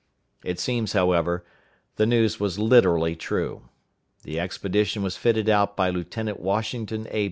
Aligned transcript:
It 0.43 0.59
seems, 0.59 0.93
however, 0.93 1.45
the 1.97 2.07
news 2.07 2.39
was 2.39 2.57
literally 2.57 3.15
true. 3.15 3.69
The 4.23 4.39
expedition 4.39 5.03
was 5.03 5.15
fitted 5.15 5.47
out 5.47 5.77
by 5.77 5.91
Lieutenant 5.91 6.39
Washington 6.39 7.07
A. 7.11 7.19